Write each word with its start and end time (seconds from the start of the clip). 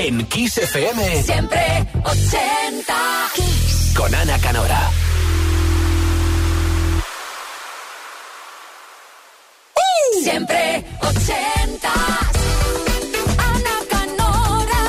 En 0.00 0.24
Kiss 0.26 0.56
FM. 0.58 1.24
Siempre 1.24 1.60
80. 2.04 2.94
Con 3.96 4.14
Ana 4.14 4.38
Canora. 4.38 4.90
Siempre 10.22 10.84
80. 11.00 11.88
Ana 13.38 13.74
Canora. 13.90 14.82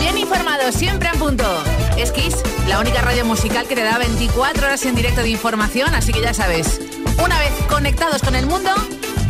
Bien 0.00 0.18
informado, 0.18 0.70
siempre 0.70 1.08
en 1.08 1.18
punto. 1.18 1.64
Es 1.96 2.12
Kiss, 2.12 2.36
la 2.68 2.78
única 2.78 3.00
radio 3.00 3.24
musical 3.24 3.66
que 3.66 3.74
te 3.74 3.84
da 3.84 3.96
24 3.96 4.66
horas 4.66 4.84
en 4.84 4.94
directo 4.96 5.22
de 5.22 5.30
información, 5.30 5.94
así 5.94 6.12
que 6.12 6.20
ya 6.20 6.34
sabes, 6.34 6.78
una 7.24 7.38
vez 7.38 7.52
conectados 7.70 8.20
con 8.20 8.34
el 8.36 8.44
mundo, 8.44 8.70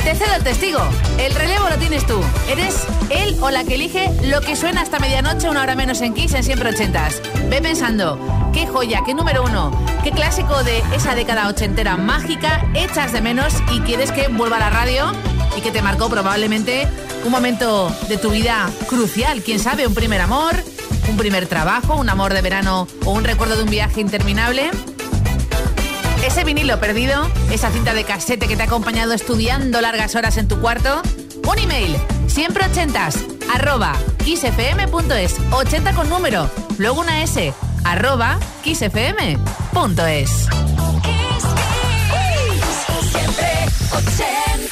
te 0.04 0.14
cedo 0.14 0.34
el 0.36 0.44
testigo. 0.44 0.80
El 1.18 1.34
relevo 1.34 1.68
lo 1.70 1.78
tienes 1.78 2.06
tú. 2.06 2.20
Eres 2.48 2.86
él 3.08 3.36
o 3.40 3.50
la 3.50 3.64
que 3.64 3.76
elige 3.76 4.10
lo 4.24 4.42
que 4.42 4.54
suena 4.54 4.82
hasta 4.82 4.98
medianoche, 4.98 5.48
una 5.48 5.62
hora 5.62 5.74
menos 5.74 6.02
en 6.02 6.12
Kiss 6.12 6.34
en 6.34 6.44
siempre 6.44 6.68
ochentas. 6.68 7.22
Ve 7.48 7.62
pensando, 7.62 8.18
qué 8.52 8.66
joya, 8.66 9.00
qué 9.06 9.14
número 9.14 9.42
uno, 9.42 9.70
qué 10.02 10.10
clásico 10.10 10.62
de 10.62 10.82
esa 10.94 11.14
década 11.14 11.48
ochentera 11.48 11.96
mágica 11.96 12.66
echas 12.74 13.12
de 13.12 13.22
menos 13.22 13.54
y 13.72 13.80
quieres 13.80 14.12
que 14.12 14.28
vuelva 14.28 14.58
a 14.58 14.60
la 14.60 14.70
radio 14.70 15.10
y 15.56 15.62
que 15.62 15.70
te 15.70 15.80
marcó 15.80 16.10
probablemente 16.10 16.86
un 17.24 17.30
momento 17.30 17.90
de 18.08 18.18
tu 18.18 18.30
vida 18.30 18.70
crucial. 18.86 19.42
Quién 19.42 19.58
sabe, 19.58 19.86
un 19.86 19.94
primer 19.94 20.20
amor, 20.20 20.54
un 21.08 21.16
primer 21.16 21.46
trabajo, 21.46 21.96
un 21.96 22.10
amor 22.10 22.34
de 22.34 22.42
verano 22.42 22.86
o 23.06 23.12
un 23.12 23.24
recuerdo 23.24 23.56
de 23.56 23.62
un 23.62 23.70
viaje 23.70 24.02
interminable. 24.02 24.70
Ese 26.24 26.42
vinilo 26.42 26.80
perdido, 26.80 27.30
esa 27.52 27.70
cinta 27.70 27.92
de 27.92 28.04
casete 28.04 28.48
que 28.48 28.56
te 28.56 28.62
ha 28.62 28.66
acompañado 28.66 29.12
estudiando 29.12 29.80
largas 29.82 30.14
horas 30.14 30.38
en 30.38 30.48
tu 30.48 30.58
cuarto. 30.58 31.02
Un 31.46 31.58
email, 31.58 31.94
siempre 32.28 32.64
ochentas, 32.64 33.18
arroba 33.54 33.94
kissfm.es, 34.24 35.36
80 35.52 35.92
con 35.92 36.08
número, 36.08 36.50
luego 36.78 37.02
una 37.02 37.22
S, 37.22 37.52
arroba 37.84 38.38
Kiss. 38.62 38.78
Siempre 38.78 39.04
80. 43.92 44.63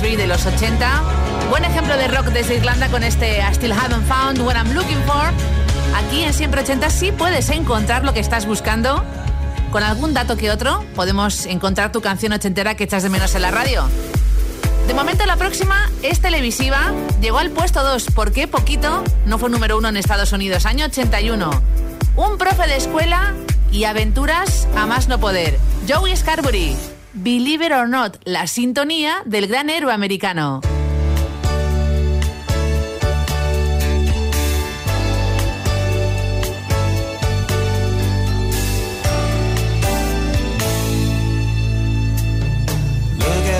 De 0.00 0.26
los 0.26 0.46
80. 0.46 1.02
Buen 1.50 1.62
ejemplo 1.64 1.94
de 1.96 2.08
rock 2.08 2.28
desde 2.28 2.56
Irlanda 2.56 2.88
con 2.88 3.02
este 3.02 3.38
I 3.38 3.54
Still 3.54 3.72
Haven't 3.72 4.08
Found 4.08 4.40
What 4.40 4.54
I'm 4.54 4.72
Looking 4.72 5.00
For. 5.04 5.30
Aquí 5.94 6.22
en 6.22 6.32
Siempre 6.32 6.62
80 6.62 6.88
sí 6.88 7.12
puedes 7.12 7.50
encontrar 7.50 8.02
lo 8.02 8.14
que 8.14 8.20
estás 8.20 8.46
buscando. 8.46 9.04
Con 9.70 9.82
algún 9.82 10.14
dato 10.14 10.38
que 10.38 10.50
otro 10.50 10.84
podemos 10.96 11.44
encontrar 11.44 11.92
tu 11.92 12.00
canción 12.00 12.32
ochentera 12.32 12.74
que 12.76 12.84
echas 12.84 13.02
de 13.02 13.10
menos 13.10 13.34
en 13.34 13.42
la 13.42 13.50
radio. 13.50 13.84
De 14.86 14.94
momento 14.94 15.26
la 15.26 15.36
próxima 15.36 15.90
es 16.02 16.20
televisiva. 16.20 16.92
Llegó 17.20 17.38
al 17.38 17.50
puesto 17.50 17.82
2 17.82 18.06
porque 18.14 18.48
poquito 18.48 19.04
no 19.26 19.38
fue 19.38 19.50
número 19.50 19.76
1 19.76 19.90
en 19.90 19.96
Estados 19.98 20.32
Unidos, 20.32 20.64
año 20.64 20.86
81. 20.86 21.50
Un 22.16 22.38
profe 22.38 22.66
de 22.66 22.76
escuela 22.76 23.34
y 23.70 23.84
aventuras 23.84 24.66
a 24.76 24.86
más 24.86 25.08
no 25.08 25.20
poder. 25.20 25.58
Joey 25.86 26.16
Scarbury, 26.16 26.74
Believe 27.12 27.66
It 27.66 27.72
or 27.72 27.88
Not, 27.88 28.18
la 28.24 28.46
sintonía 28.46 29.22
del 29.24 29.48
gran 29.48 29.68
héroe 29.68 29.92
americano. 29.92 30.60
Look 43.18 43.50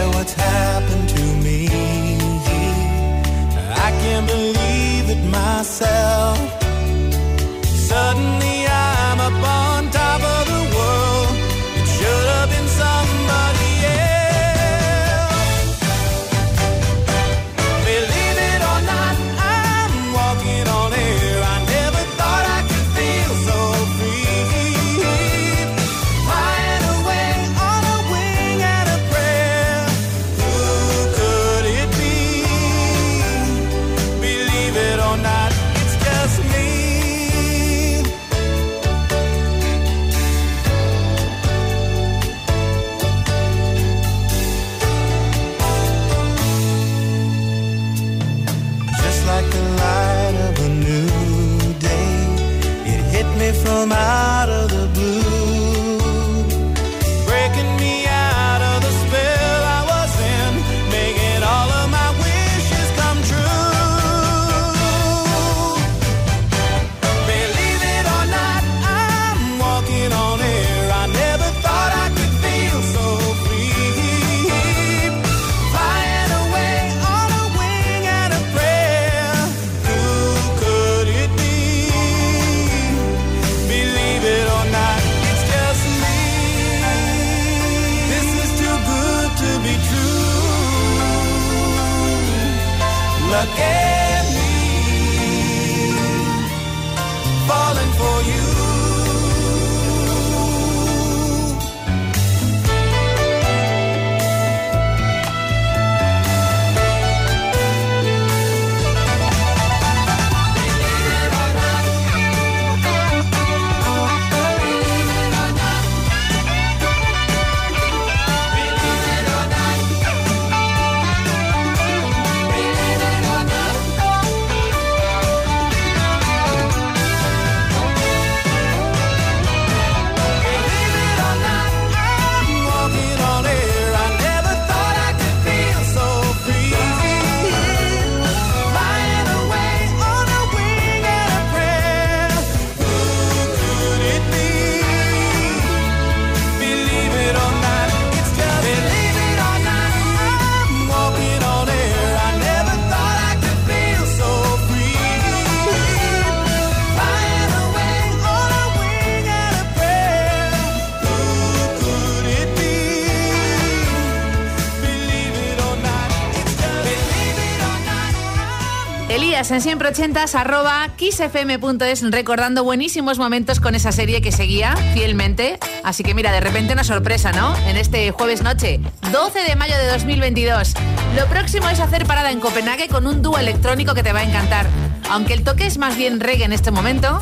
En 169.51 169.61
siempre 169.61 169.89
ochentas 169.89 170.37
arroba 170.37 170.87
kissfm.es 170.97 172.09
recordando 172.13 172.63
buenísimos 172.63 173.19
momentos 173.19 173.59
con 173.59 173.75
esa 173.75 173.91
serie 173.91 174.23
que 174.23 174.31
seguía 174.31 174.77
fielmente. 174.95 175.59
Así 175.83 176.05
que 176.05 176.15
mira, 176.15 176.31
de 176.31 176.39
repente 176.39 176.73
una 176.73 176.85
sorpresa, 176.85 177.33
¿no? 177.33 177.57
En 177.67 177.77
este 177.77 178.13
jueves 178.13 178.43
noche, 178.43 178.79
12 179.11 179.43
de 179.43 179.57
mayo 179.57 179.77
de 179.77 179.89
2022. 179.89 180.75
Lo 181.17 181.27
próximo 181.27 181.69
es 181.69 181.81
hacer 181.81 182.07
parada 182.07 182.31
en 182.31 182.39
Copenhague 182.39 182.87
con 182.87 183.09
un 183.09 183.23
dúo 183.23 183.39
electrónico 183.39 183.93
que 183.93 184.05
te 184.05 184.13
va 184.13 184.21
a 184.21 184.23
encantar. 184.23 184.67
Aunque 185.11 185.35
el 185.35 185.43
toque 185.43 185.67
es 185.67 185.79
más 185.79 185.97
bien 185.97 186.21
reggae 186.21 186.45
en 186.45 186.53
este 186.53 186.71
momento. 186.71 187.21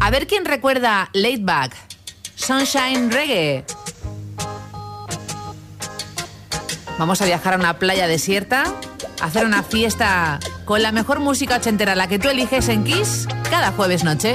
A 0.00 0.10
ver 0.10 0.26
quién 0.26 0.44
recuerda 0.44 1.08
Late 1.12 1.44
Sunshine 2.34 3.12
Reggae. 3.12 3.64
Vamos 6.98 7.22
a 7.22 7.26
viajar 7.26 7.54
a 7.54 7.56
una 7.58 7.78
playa 7.78 8.08
desierta, 8.08 8.64
hacer 9.20 9.44
una 9.44 9.62
fiesta 9.62 10.38
con 10.64 10.82
la 10.82 10.92
mejor 10.92 11.20
música 11.20 11.56
ochentera, 11.56 11.94
la 11.94 12.08
que 12.08 12.18
tú 12.18 12.28
eliges 12.28 12.68
en 12.68 12.84
Kiss, 12.84 13.28
cada 13.50 13.72
jueves 13.72 14.04
noche. 14.04 14.34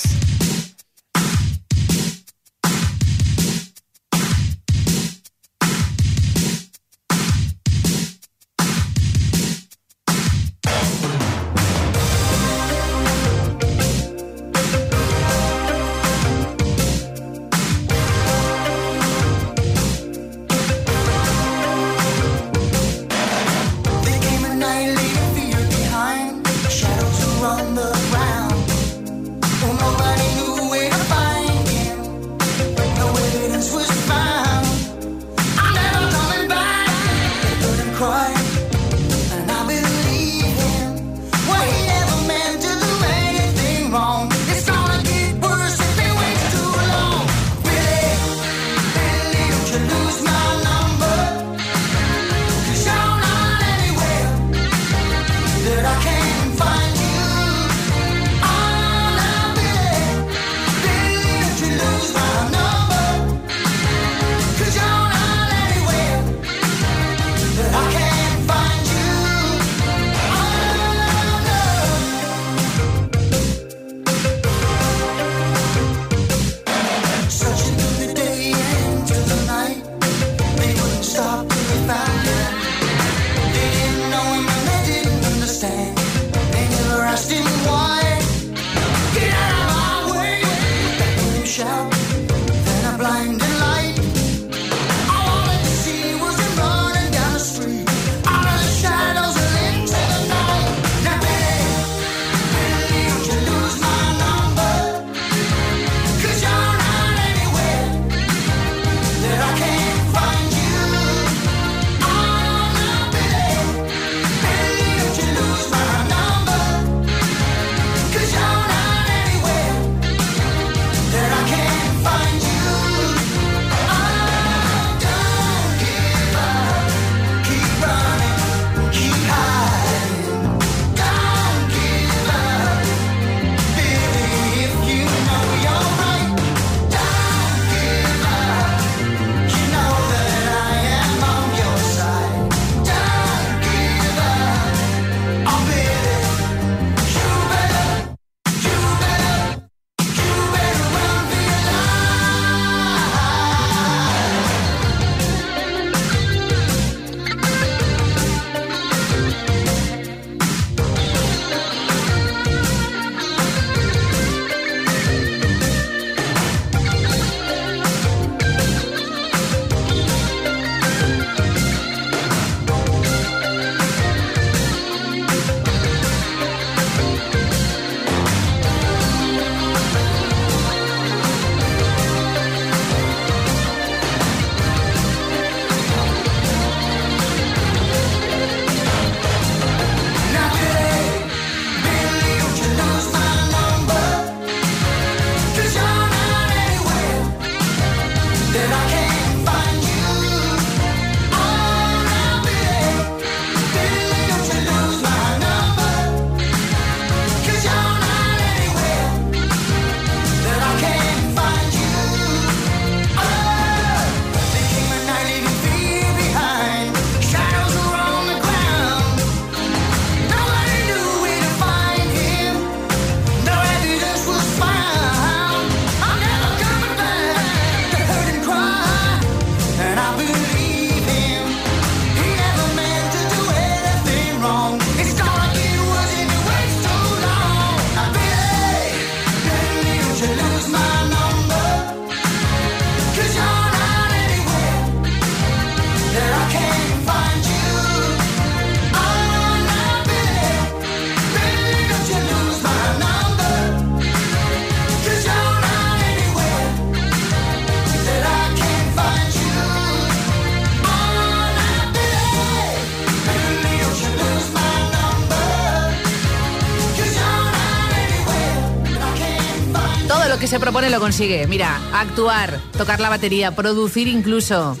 Propone 270.81 270.97
lo 270.97 270.99
consigue. 270.99 271.45
Mira, 271.45 271.79
actuar, 271.93 272.59
tocar 272.75 272.99
la 272.99 273.09
batería, 273.09 273.51
producir 273.51 274.07
incluso. 274.07 274.75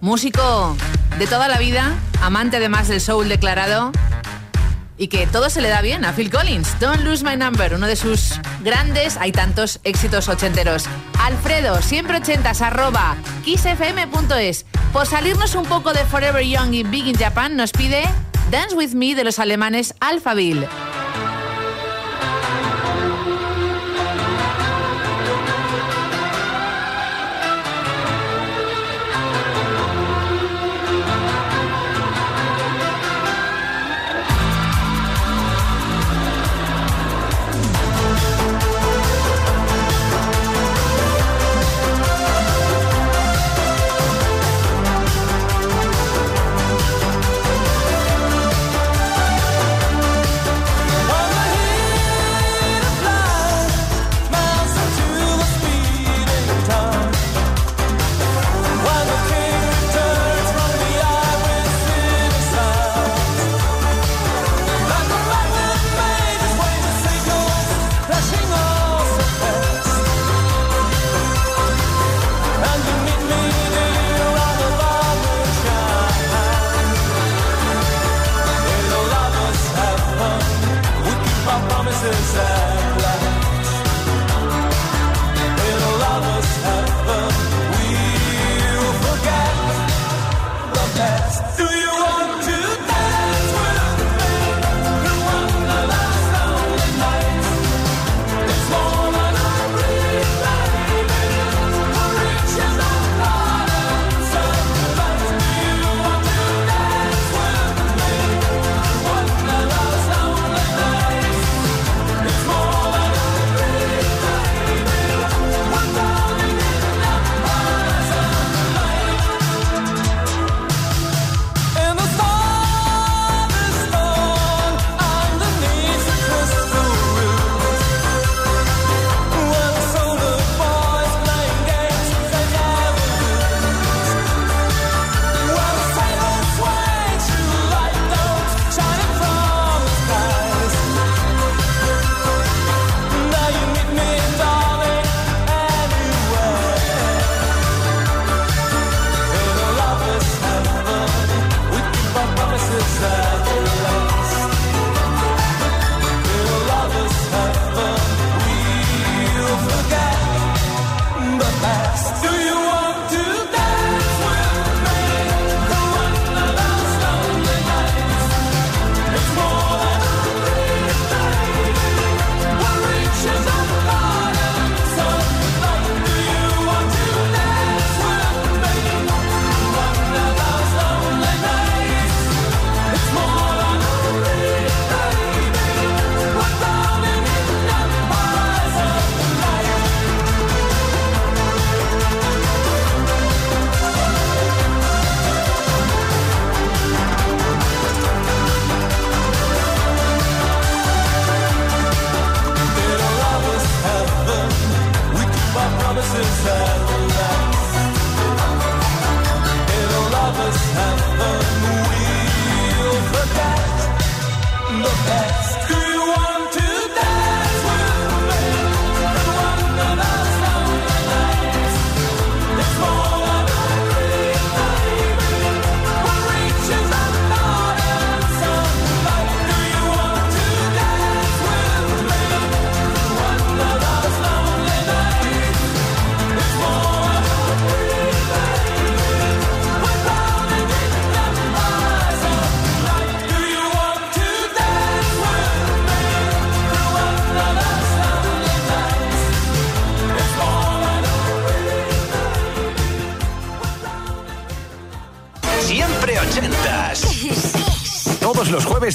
Músico 0.00 0.76
de 1.20 1.26
toda 1.28 1.46
la 1.46 1.58
vida, 1.58 1.96
amante 2.20 2.56
además 2.56 2.88
del 2.88 3.00
soul 3.00 3.28
declarado 3.28 3.92
y 4.96 5.06
que 5.06 5.28
todo 5.28 5.50
se 5.50 5.60
le 5.60 5.68
da 5.68 5.82
bien 5.82 6.04
a 6.04 6.12
Phil 6.14 6.32
Collins. 6.32 6.80
Don't 6.80 7.02
Lose 7.02 7.24
My 7.24 7.36
Number, 7.36 7.74
uno 7.74 7.86
de 7.86 7.94
sus 7.94 8.40
grandes, 8.64 9.16
hay 9.18 9.30
tantos 9.30 9.78
éxitos 9.84 10.28
ochenteros. 10.28 10.86
Alfredo, 11.20 11.80
siempre 11.80 12.16
ochentas, 12.16 12.60
arroba 12.60 13.16
kissfm.es. 13.44 14.66
Por 14.92 15.06
salirnos 15.06 15.54
un 15.54 15.64
poco 15.66 15.92
de 15.92 16.04
Forever 16.04 16.44
Young 16.44 16.74
y 16.74 16.82
Big 16.82 17.06
in 17.06 17.16
Japan, 17.16 17.54
nos 17.54 17.70
pide 17.70 18.02
Dance 18.50 18.74
With 18.74 18.94
Me 18.94 19.14
de 19.14 19.22
los 19.22 19.38
alemanes 19.38 19.94
Alphaville. 20.00 20.66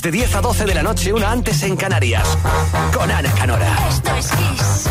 De 0.03 0.11
10 0.11 0.35
a 0.35 0.41
12 0.41 0.65
de 0.65 0.73
la 0.73 0.83
noche, 0.83 1.13
una 1.13 1.31
antes 1.31 1.63
en 1.63 1.77
Canarias. 1.77 2.37
Con 2.93 3.09
Ana 3.09 3.31
Canora. 3.31 3.73
Esto 3.87 4.15
es 4.17 4.31
Kiss. 4.31 4.89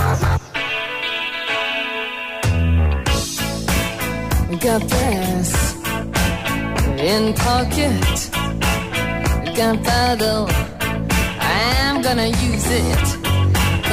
Got 4.63 4.89
this 4.89 5.77
in 6.99 7.35
pocket. 7.35 8.31
Paddle. 9.85 10.49
I'm 11.41 12.03
gonna 12.03 12.29
use 12.29 12.71
it. 12.71 13.19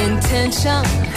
Intention. 0.00 1.09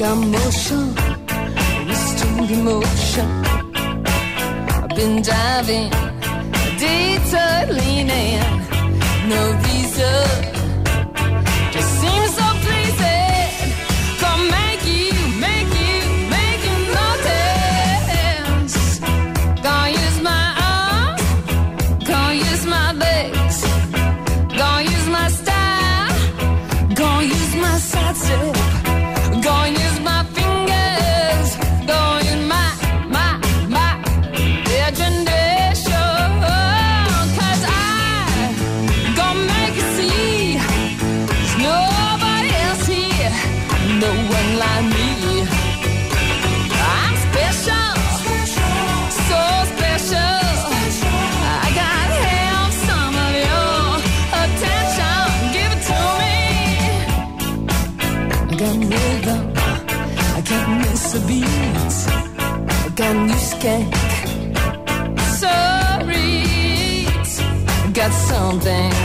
got 0.00 0.16
motion, 0.16 0.94
wasting 1.86 2.38
emotion. 2.58 3.28
I've 4.82 4.88
been 4.96 5.20
diving, 5.20 5.90
detour 6.80 7.74
leaning, 7.78 8.40
no 9.28 9.42
reason. 9.66 10.24
Just 11.74 11.90
seems 12.00 12.29
no 44.00 44.12
one 44.38 44.50
like 44.58 44.84
me. 44.96 45.08
I'm 46.96 47.14
special, 47.26 47.90
so 49.28 49.40
special. 49.72 50.36
I 51.64 51.68
gotta 51.80 52.18
have 52.30 52.72
some 52.88 53.14
of 53.26 53.32
your 53.46 53.78
attention. 54.42 55.28
Give 55.54 55.72
it 55.76 55.82
to 55.90 56.00
me. 56.20 56.38
I 58.48 58.52
got 58.62 58.76
rhythm, 58.90 59.42
I 60.36 60.40
can't 60.48 60.72
miss 60.80 61.14
a 61.14 61.20
beat. 61.28 61.96
I 62.84 62.88
got 63.00 63.14
new 63.28 63.40
skank. 63.50 63.92
Sorry, 65.40 66.28
I 67.84 67.90
got 67.92 68.12
something. 68.30 68.99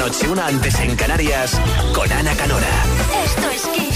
Noche 0.00 0.30
una 0.30 0.46
antes 0.46 0.80
en 0.80 0.96
Canarias, 0.96 1.60
con 1.92 2.10
Ana 2.10 2.34
Canora. 2.34 2.84
Esto 3.22 3.50
es 3.50 3.89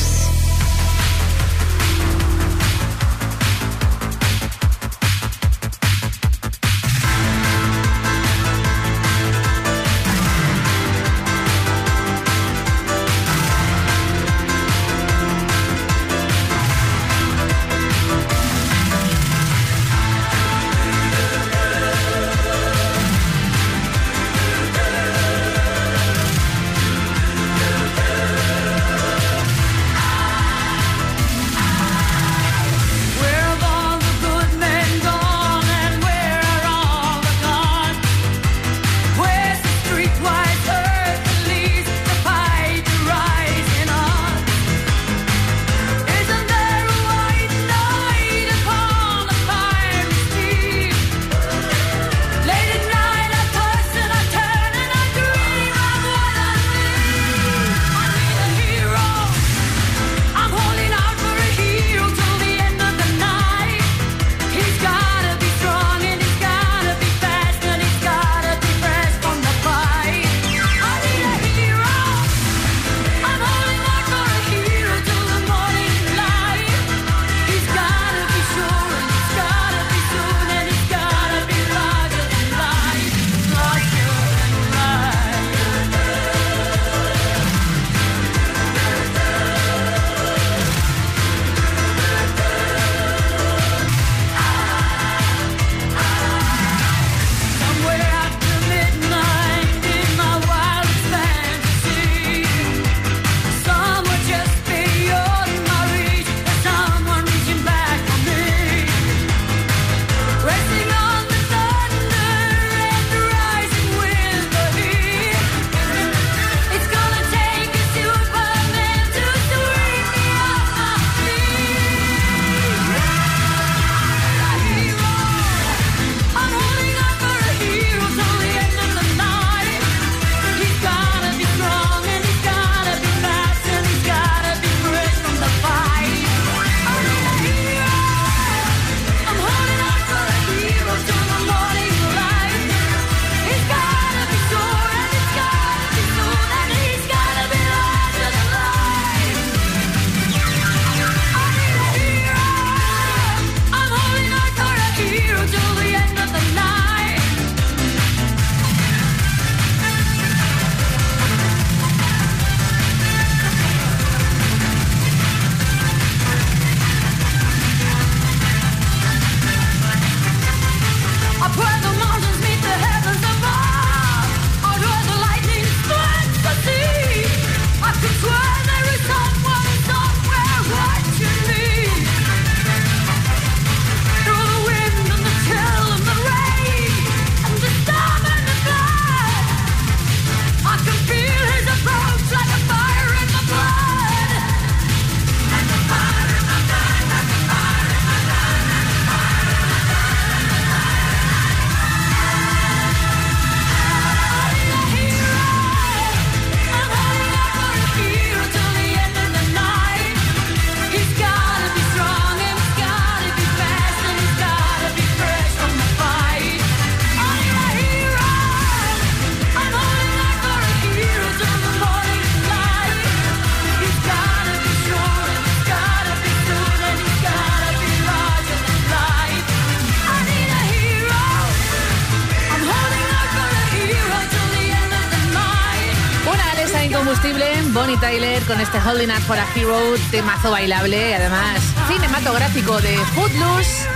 con 238.54 238.60
este 238.60 238.78
Holding 238.78 239.10
Up 239.10 239.22
for 239.22 239.36
a 239.36 239.46
Hero, 239.56 239.96
temazo 240.12 240.52
bailable 240.52 241.12
además 241.12 241.60
cinematográfico 241.88 242.80
de 242.80 242.96
Footloose. 243.16 243.88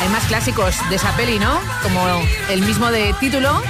Hay 0.00 0.08
más 0.10 0.22
clásicos 0.24 0.74
de 0.90 0.96
esa 0.96 1.16
peli, 1.16 1.38
¿no? 1.38 1.58
Como 1.82 2.04
el 2.50 2.60
mismo 2.60 2.90
de 2.90 3.14
título, 3.14 3.62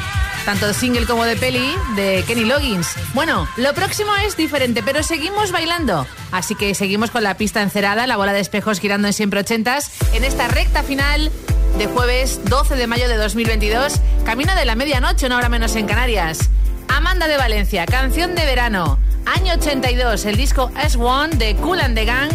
tanto 0.45 0.67
de 0.67 0.75
single 0.75 1.07
como 1.07 1.25
de 1.25 1.37
peli, 1.37 1.77
de 1.95 2.25
Kenny 2.27 2.45
Loggins. 2.45 2.89
Bueno, 3.15 3.47
lo 3.57 3.73
próximo 3.75 4.17
es 4.17 4.37
diferente, 4.37 4.83
pero 4.83 5.05
seguimos 5.05 5.53
bailando. 5.53 6.09
Así 6.33 6.57
que 6.57 6.75
seguimos 6.75 7.13
con 7.13 7.23
la 7.23 7.37
pista 7.37 7.63
encerada, 7.63 8.09
la 8.09 8.17
bola 8.17 8.33
de 8.33 8.41
espejos 8.41 8.81
girando 8.81 9.07
en 9.07 9.15
siempre 9.15 9.39
ochentas, 9.39 9.93
en 10.13 10.25
esta 10.25 10.49
recta 10.49 10.83
final 10.83 11.31
de 11.79 11.87
jueves 11.87 12.41
12 12.47 12.75
de 12.75 12.87
mayo 12.89 13.09
de 13.09 13.17
2022, 13.17 14.01
camino 14.25 14.57
de 14.57 14.65
la 14.65 14.75
medianoche, 14.75 15.27
una 15.27 15.37
hora 15.37 15.49
menos 15.49 15.77
en 15.77 15.87
Canarias. 15.87 16.51
Amanda 16.89 17.29
de 17.29 17.37
Valencia, 17.37 17.87
canción 17.87 18.35
de 18.35 18.45
verano, 18.45 18.99
año 19.27 19.55
82, 19.55 20.25
el 20.25 20.37
disco 20.37 20.71
S1 20.75 21.31
de 21.31 21.57
Cool 21.57 21.81
and 21.81 21.95
the 21.95 22.05
Gang. 22.05 22.31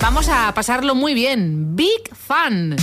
Vamos 0.00 0.28
a 0.28 0.52
pasarlo 0.54 0.94
muy 0.94 1.14
bien. 1.14 1.76
Big 1.76 2.14
Fun. 2.14 2.76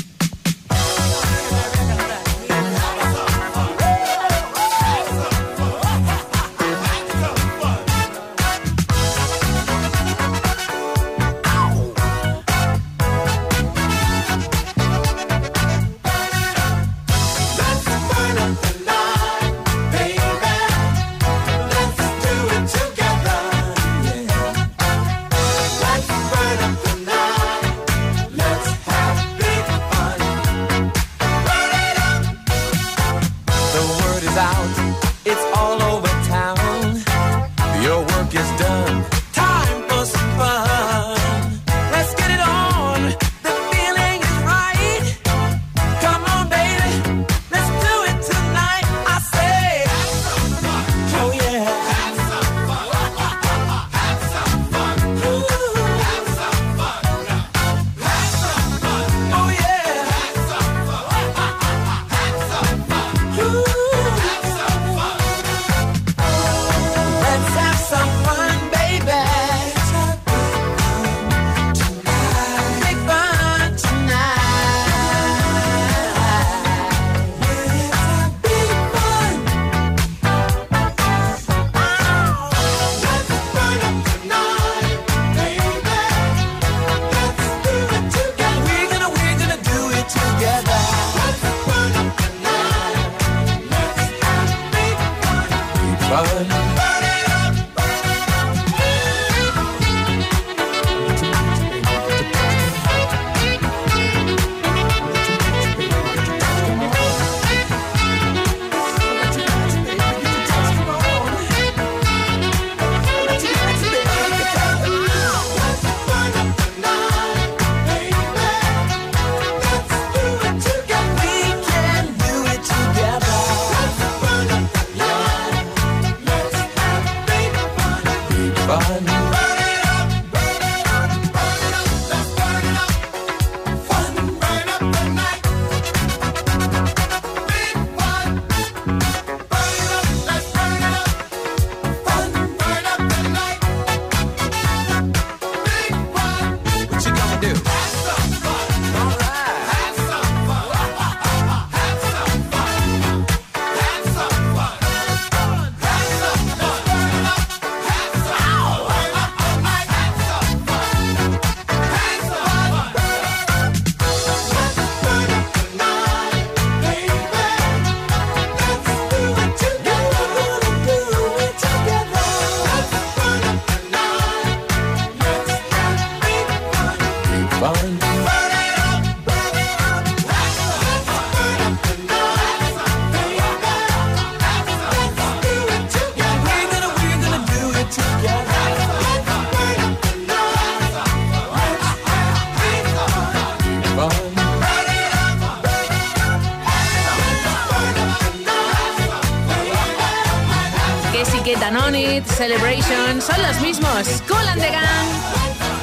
Mismos. 203.62 204.22
Cool 204.28 204.48
and 204.48 204.62
the 204.62 204.70
Gang. 204.70 205.08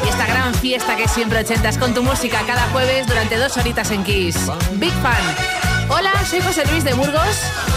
Y 0.04 0.08
esta 0.08 0.26
gran 0.26 0.54
fiesta 0.54 0.96
que 0.96 1.08
siempre 1.08 1.40
ochentas 1.40 1.78
con 1.78 1.94
tu 1.94 2.02
música 2.02 2.40
cada 2.46 2.62
jueves 2.68 3.06
durante 3.06 3.36
dos 3.36 3.56
horitas 3.56 3.90
en 3.90 4.04
Kiss. 4.04 4.36
Big 4.74 4.92
Fan. 5.02 5.88
Hola, 5.88 6.12
soy 6.28 6.40
José 6.40 6.64
Luis 6.70 6.84
de 6.84 6.94
Burgos. 6.94 7.36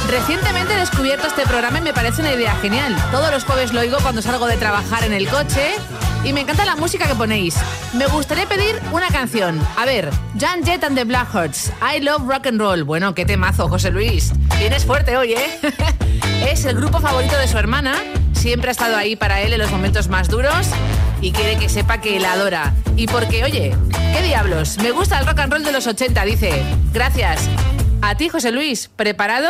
Recientemente 0.10 0.74
he 0.74 0.78
descubierto 0.78 1.28
este 1.28 1.44
programa 1.44 1.80
y 1.80 1.82
me 1.82 1.94
parece 1.94 2.22
una 2.22 2.34
idea 2.34 2.56
genial. 2.56 2.96
Todos 3.12 3.32
los 3.32 3.44
jueves 3.44 3.74
lo 3.74 3.82
oigo 3.82 3.98
cuando 4.02 4.22
salgo 4.22 4.48
de 4.48 4.58
trabajar 4.58 5.04
en 5.04 5.14
el 5.14 5.28
coche 5.28 5.74
y 6.24 6.34
me 6.34 6.42
encanta 6.42 6.66
la 6.66 6.76
música 6.76 7.08
que 7.08 7.16
ponéis. 7.16 7.56
Me 7.94 8.08
gustaría 8.08 8.48
pedir 8.48 8.80
una 8.92 9.08
canción. 9.08 9.60
A 9.78 9.86
ver, 9.86 10.10
Jan 10.40 10.64
Jett 10.64 10.84
and 10.84 10.98
the 10.98 11.04
Blackhearts, 11.04 11.72
I 11.82 12.00
Love 12.02 12.28
Rock 12.28 12.48
and 12.48 12.60
Roll. 12.60 12.84
Bueno, 12.84 13.14
qué 13.14 13.26
temazo, 13.26 13.70
José 13.70 13.92
Luis. 13.92 14.34
Vienes 14.58 14.86
fuerte 14.86 15.18
hoy, 15.18 15.34
¿eh? 15.34 15.60
es 16.50 16.66
el 16.66 16.76
grupo 16.76 17.00
favorito 17.00 17.38
de 17.38 17.48
su 17.48 17.58
hermana. 17.58 17.96
Siempre 18.46 18.70
ha 18.70 18.74
estado 18.74 18.96
ahí 18.96 19.16
para 19.16 19.42
él 19.42 19.54
en 19.54 19.60
los 19.60 19.72
momentos 19.72 20.08
más 20.08 20.30
duros 20.30 20.68
y 21.20 21.32
quiere 21.32 21.58
que 21.58 21.68
sepa 21.68 22.00
que 22.00 22.20
la 22.20 22.34
adora. 22.34 22.76
Y 22.96 23.08
porque, 23.08 23.44
oye, 23.44 23.76
¿qué 24.14 24.22
diablos? 24.22 24.78
Me 24.78 24.92
gusta 24.92 25.18
el 25.18 25.26
rock 25.26 25.40
and 25.40 25.52
roll 25.52 25.64
de 25.64 25.72
los 25.72 25.88
80, 25.88 26.24
dice. 26.26 26.64
Gracias. 26.94 27.50
A 28.04 28.14
ti, 28.14 28.30
José 28.30 28.52
Luis. 28.52 28.88
¿Preparado? 28.96 29.50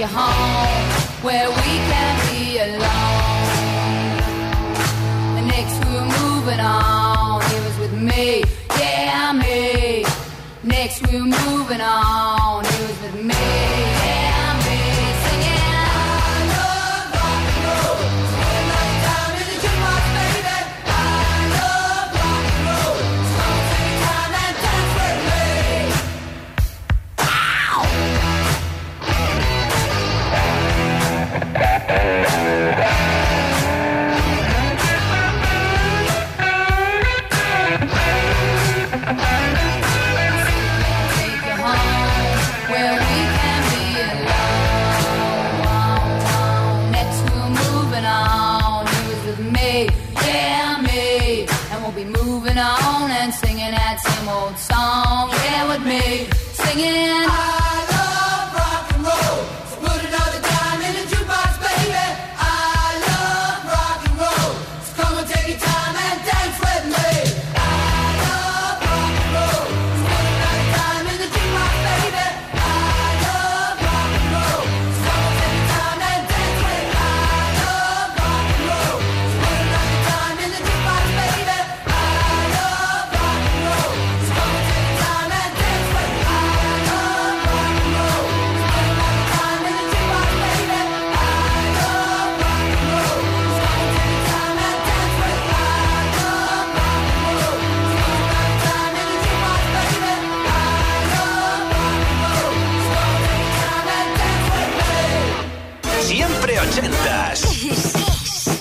you 0.00 0.06
home 0.06 0.90
where 1.22 1.48
we 1.50 1.72
can 1.90 2.14
be 2.30 2.58
alone. 2.58 2.80
Next 5.46 5.76
we're 5.84 6.08
moving 6.22 6.60
on. 6.60 7.42
It 7.42 7.62
was 7.66 7.78
with 7.80 7.92
me, 7.92 8.42
yeah, 8.78 9.32
me. 9.34 10.06
Next 10.62 11.06
we're 11.06 11.20
moving 11.20 11.82
on. 11.82 12.64
It 12.64 12.80
was 12.80 12.98
with 13.02 13.24
me. 13.26 13.39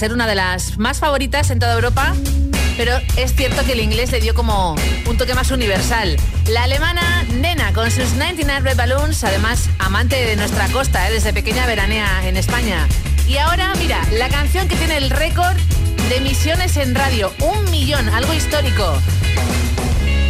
Ser 0.00 0.14
una 0.14 0.26
de 0.26 0.34
las 0.34 0.78
más 0.78 0.98
favoritas 0.98 1.50
en 1.50 1.58
toda 1.58 1.74
Europa, 1.74 2.14
pero 2.78 2.92
es 3.18 3.34
cierto 3.34 3.62
que 3.66 3.72
el 3.72 3.80
inglés 3.80 4.10
le 4.10 4.18
dio 4.18 4.32
como 4.32 4.74
un 5.06 5.16
toque 5.18 5.34
más 5.34 5.50
universal. 5.50 6.16
La 6.48 6.62
alemana 6.62 7.02
Nena 7.34 7.74
con 7.74 7.90
sus 7.90 8.14
99 8.14 8.70
Red 8.70 8.78
Balloons, 8.78 9.22
además 9.24 9.68
amante 9.78 10.16
de 10.24 10.36
nuestra 10.36 10.68
costa, 10.68 11.06
¿eh? 11.06 11.12
desde 11.12 11.34
pequeña 11.34 11.66
veranea 11.66 12.26
en 12.26 12.38
España. 12.38 12.88
Y 13.28 13.36
ahora, 13.36 13.74
mira, 13.78 14.00
la 14.12 14.30
canción 14.30 14.68
que 14.68 14.76
tiene 14.76 14.96
el 14.96 15.10
récord 15.10 15.58
de 16.08 16.16
emisiones 16.16 16.78
en 16.78 16.94
radio, 16.94 17.30
un 17.40 17.70
millón, 17.70 18.08
algo 18.08 18.32
histórico. 18.32 18.94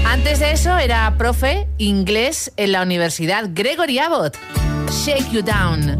Antes 0.04 0.40
de 0.40 0.50
eso 0.50 0.76
era 0.78 1.16
profe 1.16 1.68
inglés 1.78 2.50
en 2.56 2.72
la 2.72 2.82
universidad 2.82 3.44
Gregory 3.52 4.00
Abbott. 4.00 4.36
Shake 4.90 5.30
You 5.30 5.42
Down. 5.42 5.99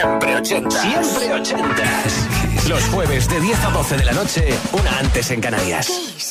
Siempre 0.00 0.36
80. 0.36 0.70
Siempre 0.70 1.32
80. 1.34 2.68
Los 2.68 2.84
jueves 2.84 3.28
de 3.28 3.40
10 3.40 3.64
a 3.64 3.70
12 3.70 3.96
de 3.96 4.04
la 4.04 4.12
noche, 4.12 4.48
una 4.72 4.96
antes 5.00 5.32
en 5.32 5.40
Canarias. 5.40 6.27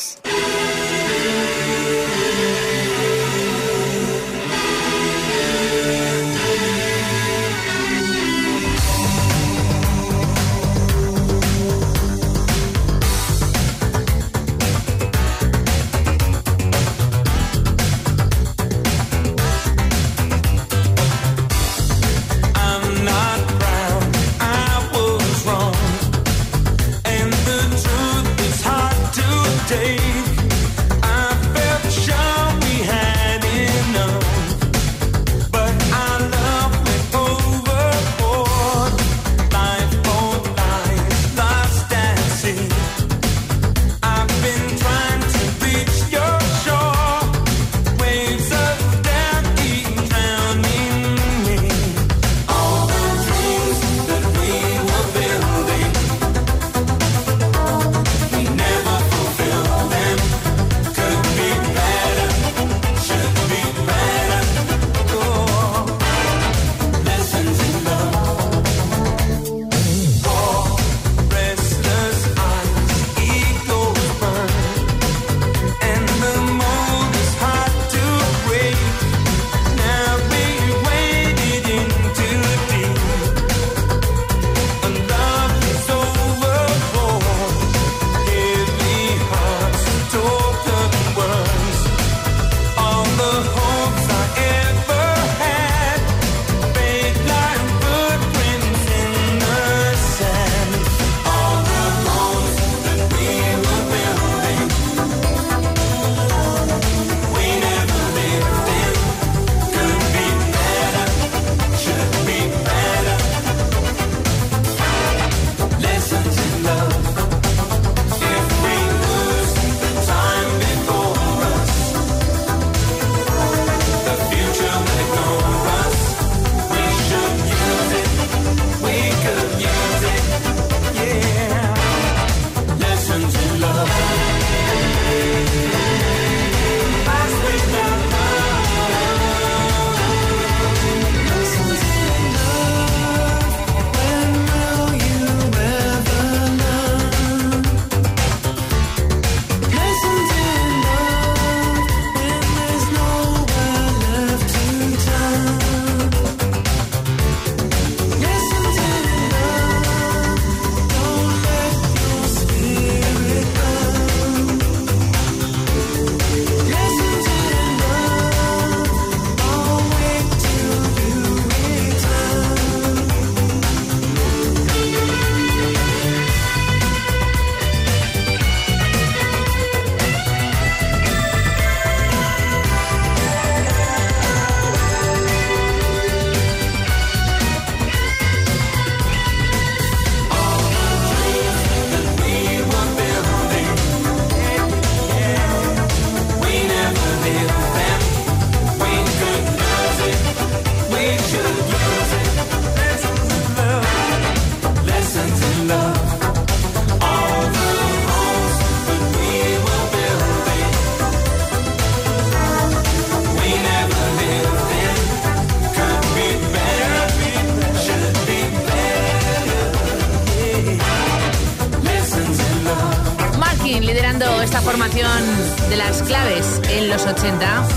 Claves 226.97 227.05
en 227.05 227.05
los 227.05 227.05
80. 227.05 227.67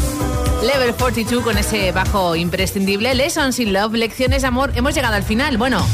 Level 0.62 0.94
42 0.94 1.42
con 1.42 1.58
ese 1.58 1.92
bajo 1.92 2.36
imprescindible. 2.36 3.14
Lessons 3.14 3.58
in 3.58 3.72
Love, 3.72 3.94
lecciones 3.94 4.42
de 4.42 4.48
amor. 4.48 4.72
Hemos 4.74 4.94
llegado 4.94 5.14
al 5.14 5.22
final. 5.22 5.56
Bueno, 5.56 5.84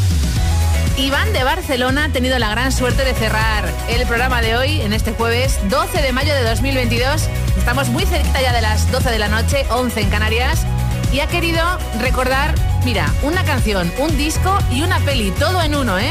Iván 0.97 1.33
de 1.33 1.45
Barcelona 1.45 2.05
ha 2.05 2.09
tenido 2.09 2.39
la 2.39 2.51
gran 2.51 2.73
suerte 2.73 3.05
de 3.05 3.15
cerrar 3.15 3.65
el 3.89 4.07
programa 4.07 4.41
de 4.41 4.57
hoy 4.57 4.81
en 4.81 4.93
este 4.93 5.13
jueves 5.13 5.59
12 5.69 6.03
de 6.03 6.13
mayo 6.13 6.35
de 6.35 6.43
2022. 6.43 7.29
Estamos 7.57 7.89
muy 7.89 8.05
cerquita 8.07 8.41
ya 8.41 8.53
de 8.53 8.63
las 8.63 8.91
12 8.91 9.11
de 9.11 9.19
la 9.19 9.29
noche, 9.29 9.67
11 9.71 10.01
en 10.01 10.11
Canarias. 10.11 10.65
Y 11.13 11.21
ha 11.21 11.29
querido 11.29 11.63
recordar, 12.01 12.55
mira, 12.85 13.09
una 13.23 13.45
canción, 13.45 13.91
un 13.99 14.17
disco 14.17 14.59
y 14.73 14.83
una 14.83 14.99
peli, 15.01 15.31
todo 15.39 15.63
en 15.63 15.75
uno, 15.75 15.99
¿eh? 15.99 16.11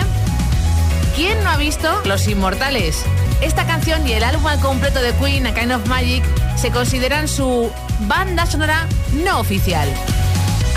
¿Quién 1.15 1.43
no 1.43 1.49
ha 1.49 1.57
visto 1.57 2.01
Los 2.05 2.27
Inmortales? 2.27 3.03
Esta 3.41 3.65
canción 3.67 4.07
y 4.07 4.13
el 4.13 4.23
álbum 4.23 4.49
completo 4.61 5.01
de 5.01 5.13
Queen, 5.13 5.45
A 5.45 5.53
Kind 5.53 5.71
of 5.73 5.85
Magic, 5.87 6.23
se 6.55 6.71
consideran 6.71 7.27
su 7.27 7.69
banda 8.07 8.45
sonora 8.45 8.87
no 9.23 9.39
oficial. 9.39 9.87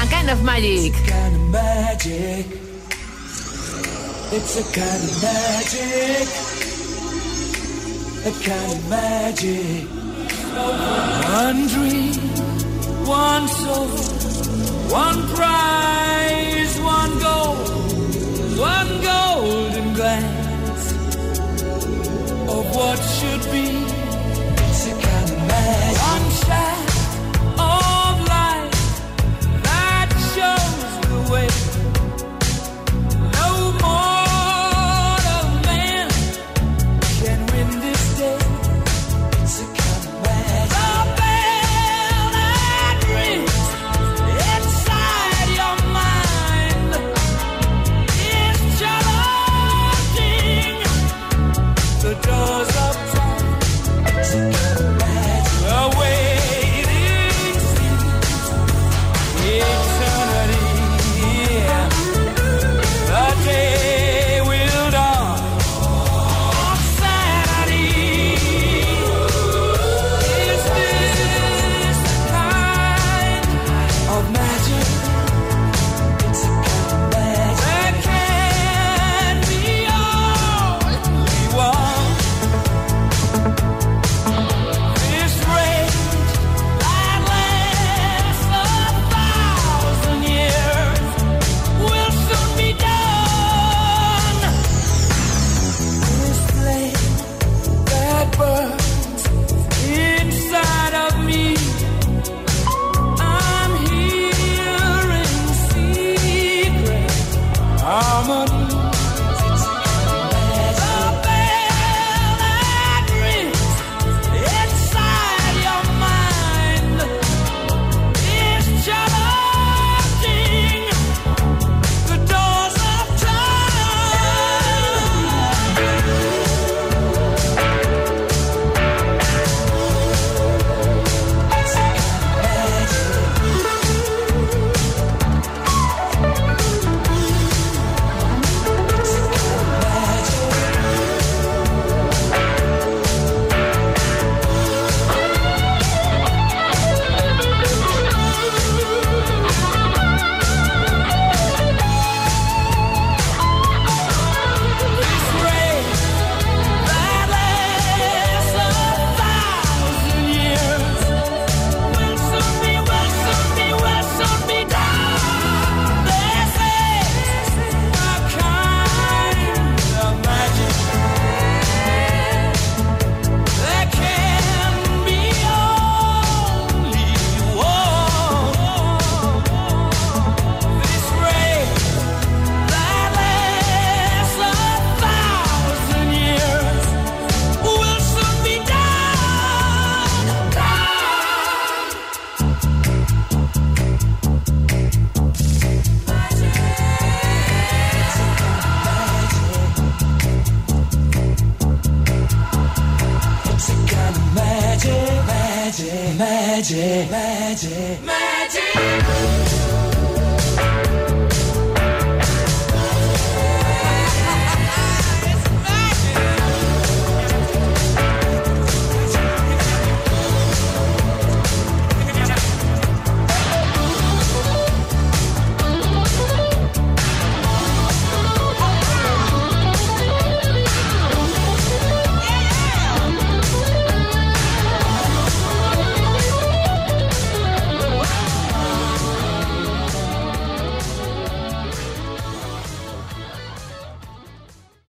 A 0.00 0.06
Kind 0.06 0.30
of 0.30 0.42
Magic. 0.42 0.92
kind 1.06 1.34
of 1.34 1.42
magic. 1.50 2.46
It's 4.30 4.56
a 4.56 4.64
kind 4.78 5.02
of 5.04 5.22
magic. 5.22 6.28
A 8.26 8.32
kind 8.44 8.72
of 8.72 8.90
magic. 8.90 9.88
One 11.40 11.66
dream, 11.68 12.14
one 13.06 13.48
soul, 13.48 13.88
one 14.90 15.20
prize, 15.34 16.80
one 16.80 17.18
goal, 17.18 17.56
one 18.56 19.02
golden 19.02 19.94
glance 19.94 20.92
of 22.48 22.76
what 22.76 22.98
should 22.98 23.52
be. 23.52 23.97
It's 25.70 26.00
a 26.00 26.46
kind 26.46 26.82
of 26.82 26.87